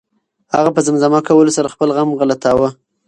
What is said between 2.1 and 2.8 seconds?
غلطاوه.